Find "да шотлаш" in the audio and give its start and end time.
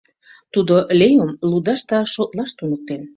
1.89-2.49